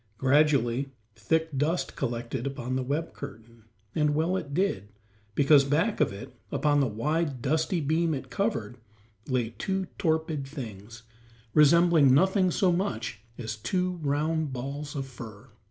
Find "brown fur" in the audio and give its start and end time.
15.15-15.49